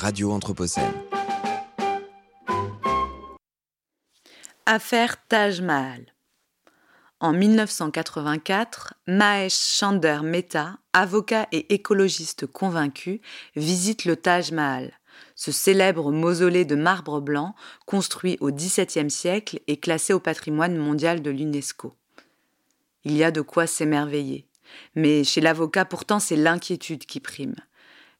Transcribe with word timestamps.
Radio 0.00 0.30
Anthropocène. 0.30 0.92
Affaire 4.64 5.16
Taj 5.26 5.60
Mahal. 5.60 6.14
En 7.18 7.32
1984, 7.32 8.94
Mahesh 9.08 9.58
Chander 9.58 10.20
Mehta, 10.22 10.78
avocat 10.92 11.48
et 11.50 11.74
écologiste 11.74 12.46
convaincu, 12.46 13.20
visite 13.56 14.04
le 14.04 14.14
Taj 14.14 14.52
Mahal, 14.52 14.92
ce 15.34 15.50
célèbre 15.50 16.12
mausolée 16.12 16.64
de 16.64 16.76
marbre 16.76 17.20
blanc 17.20 17.56
construit 17.84 18.36
au 18.40 18.52
XVIIe 18.52 19.10
siècle 19.10 19.58
et 19.66 19.78
classé 19.78 20.12
au 20.12 20.20
patrimoine 20.20 20.76
mondial 20.76 21.22
de 21.22 21.30
l'UNESCO. 21.32 21.92
Il 23.02 23.16
y 23.16 23.24
a 23.24 23.32
de 23.32 23.40
quoi 23.40 23.66
s'émerveiller. 23.66 24.46
Mais 24.94 25.24
chez 25.24 25.40
l'avocat, 25.40 25.84
pourtant, 25.84 26.20
c'est 26.20 26.36
l'inquiétude 26.36 27.04
qui 27.04 27.18
prime. 27.18 27.56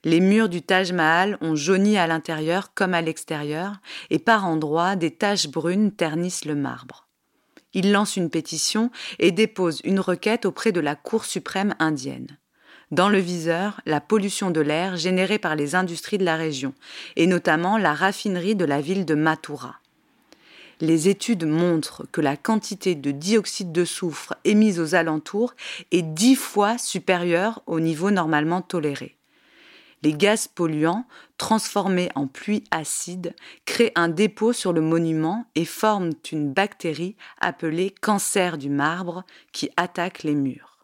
Les 0.08 0.20
murs 0.20 0.48
du 0.48 0.62
Taj 0.62 0.92
Mahal 0.92 1.36
ont 1.42 1.54
jauni 1.54 1.98
à 1.98 2.06
l'intérieur 2.06 2.72
comme 2.72 2.94
à 2.94 3.02
l'extérieur, 3.02 3.74
et 4.08 4.18
par 4.18 4.46
endroits, 4.46 4.96
des 4.96 5.10
taches 5.10 5.48
brunes 5.48 5.92
ternissent 5.92 6.46
le 6.46 6.54
marbre. 6.54 7.06
Il 7.74 7.92
lance 7.92 8.16
une 8.16 8.30
pétition 8.30 8.90
et 9.18 9.32
dépose 9.32 9.82
une 9.84 10.00
requête 10.00 10.46
auprès 10.46 10.72
de 10.72 10.80
la 10.80 10.94
Cour 10.96 11.26
suprême 11.26 11.74
indienne. 11.78 12.38
Dans 12.90 13.10
le 13.10 13.18
viseur, 13.18 13.82
la 13.84 14.00
pollution 14.00 14.50
de 14.50 14.62
l'air 14.62 14.96
générée 14.96 15.38
par 15.38 15.56
les 15.56 15.74
industries 15.74 16.16
de 16.16 16.24
la 16.24 16.36
région, 16.36 16.72
et 17.16 17.26
notamment 17.26 17.76
la 17.76 17.92
raffinerie 17.92 18.56
de 18.56 18.64
la 18.64 18.80
ville 18.80 19.04
de 19.04 19.14
Mathura. 19.14 19.74
Les 20.80 21.10
études 21.10 21.44
montrent 21.44 22.06
que 22.12 22.22
la 22.22 22.38
quantité 22.38 22.94
de 22.94 23.10
dioxyde 23.10 23.72
de 23.72 23.84
soufre 23.84 24.32
émise 24.46 24.80
aux 24.80 24.94
alentours 24.94 25.52
est 25.92 26.00
dix 26.00 26.34
fois 26.34 26.78
supérieure 26.78 27.60
au 27.66 27.78
niveau 27.78 28.10
normalement 28.10 28.62
toléré. 28.62 29.17
Les 30.02 30.12
gaz 30.12 30.46
polluants, 30.46 31.06
transformés 31.38 32.10
en 32.14 32.28
pluie 32.28 32.62
acide, 32.70 33.34
créent 33.64 33.92
un 33.96 34.08
dépôt 34.08 34.52
sur 34.52 34.72
le 34.72 34.80
monument 34.80 35.46
et 35.56 35.64
forment 35.64 36.12
une 36.30 36.52
bactérie 36.52 37.16
appelée 37.40 37.92
cancer 38.00 38.58
du 38.58 38.70
marbre 38.70 39.24
qui 39.52 39.70
attaque 39.76 40.22
les 40.22 40.36
murs. 40.36 40.78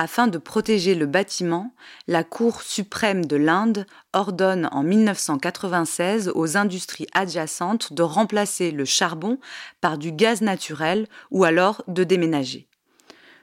Afin 0.00 0.28
de 0.28 0.38
protéger 0.38 0.94
le 0.94 1.06
bâtiment, 1.06 1.74
la 2.06 2.22
Cour 2.22 2.62
suprême 2.62 3.24
de 3.24 3.34
l'Inde 3.34 3.84
ordonne 4.12 4.68
en 4.70 4.84
1996 4.84 6.30
aux 6.34 6.56
industries 6.56 7.08
adjacentes 7.14 7.92
de 7.92 8.02
remplacer 8.02 8.70
le 8.70 8.84
charbon 8.84 9.40
par 9.80 9.98
du 9.98 10.12
gaz 10.12 10.40
naturel 10.40 11.08
ou 11.32 11.42
alors 11.42 11.82
de 11.88 12.04
déménager. 12.04 12.68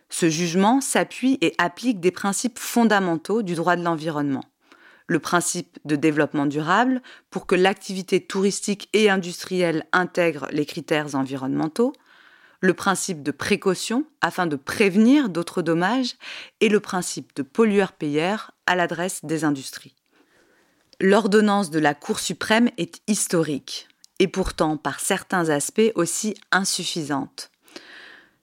Ce 0.09 0.30
jugement 0.30 0.80
s'appuie 0.80 1.38
et 1.41 1.53
applique 1.58 2.00
des 2.00 2.11
principes 2.11 2.59
fondamentaux 2.59 3.41
du 3.41 3.56
droit 3.56 3.75
de 3.75 3.83
l'environnement. 3.83 4.44
Le 5.08 5.20
principe 5.20 5.78
de 5.86 5.95
développement 5.95 6.48
durable 6.48 7.02
pour 7.30 7.45
que 7.45 7.56
l'activité 7.56 8.25
touristique 8.25 8.89
et 8.94 9.09
industrielle 9.09 9.86
intègre 9.92 10.47
les 10.52 10.66
critères 10.66 11.14
environnementaux, 11.16 11.94
le 12.62 12.73
principe 12.73 13.22
de 13.22 13.31
précaution 13.31 14.06
afin 14.22 14.47
de 14.47 14.56
prévenir 14.56 15.30
d'autres 15.30 15.62
dommages 15.62 16.16
et 16.59 16.70
le 16.70 16.80
principe 16.80 17.36
de 17.36 17.44
pollueur-payeur 17.44 18.52
à 18.66 18.75
l'adresse 18.75 19.23
des 19.23 19.44
industries. 19.44 19.95
L'ordonnance 21.00 21.69
de 21.69 21.80
la 21.80 21.94
Cour 21.94 22.19
suprême 22.19 22.69
est 22.78 23.02
historique 23.08 23.88
et 24.19 24.28
pourtant 24.28 24.78
par 24.78 25.00
certains 25.00 25.50
aspects 25.50 25.92
aussi 25.95 26.36
insuffisante. 26.52 27.52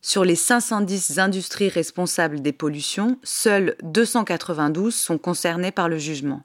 Sur 0.03 0.25
les 0.25 0.37
510 0.37 1.19
industries 1.19 1.69
responsables 1.69 2.43
des 2.43 2.53
pollutions, 2.53 3.19
seules 3.23 3.77
292 3.83 4.95
sont 4.95 5.17
concernées 5.17 5.71
par 5.71 5.89
le 5.89 5.97
jugement. 5.97 6.43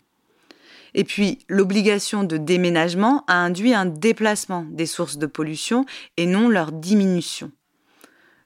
Et 0.94 1.04
puis, 1.04 1.40
l'obligation 1.50 2.24
de 2.24 2.38
déménagement 2.38 3.24
a 3.28 3.36
induit 3.36 3.74
un 3.74 3.86
déplacement 3.86 4.66
des 4.70 4.86
sources 4.86 5.18
de 5.18 5.26
pollution 5.26 5.86
et 6.18 6.26
non 6.26 6.50
leur 6.50 6.72
diminution. 6.72 7.52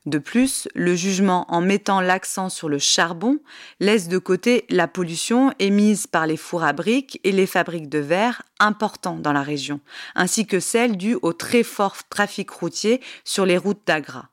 De 0.07 0.17
plus, 0.17 0.67
le 0.73 0.95
jugement 0.95 1.45
en 1.49 1.61
mettant 1.61 2.01
l'accent 2.01 2.49
sur 2.49 2.69
le 2.69 2.79
charbon 2.79 3.37
laisse 3.79 4.07
de 4.07 4.17
côté 4.17 4.65
la 4.69 4.87
pollution 4.87 5.53
émise 5.59 6.07
par 6.07 6.25
les 6.25 6.37
fours 6.37 6.63
à 6.63 6.73
briques 6.73 7.19
et 7.23 7.31
les 7.31 7.45
fabriques 7.45 7.89
de 7.89 7.99
verre 7.99 8.41
importants 8.59 9.17
dans 9.17 9.33
la 9.33 9.43
région, 9.43 9.79
ainsi 10.15 10.47
que 10.47 10.59
celle 10.59 10.97
due 10.97 11.17
au 11.21 11.33
très 11.33 11.61
fort 11.61 11.97
trafic 12.09 12.49
routier 12.49 12.99
sur 13.23 13.45
les 13.45 13.57
routes 13.57 13.85
d'Agra. 13.85 14.30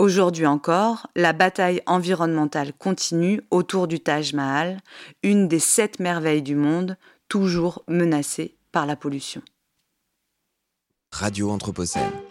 Aujourd'hui 0.00 0.46
encore, 0.46 1.08
la 1.14 1.34
bataille 1.34 1.82
environnementale 1.84 2.72
continue 2.72 3.42
autour 3.50 3.86
du 3.86 4.00
Taj 4.00 4.32
Mahal, 4.32 4.80
une 5.22 5.46
des 5.46 5.58
sept 5.58 6.00
merveilles 6.00 6.40
du 6.40 6.54
monde, 6.54 6.96
toujours 7.28 7.84
menacée 7.86 8.56
par 8.72 8.86
la 8.86 8.96
pollution. 8.96 9.42
Radio 11.12 11.50
Anthropocène. 11.50 12.29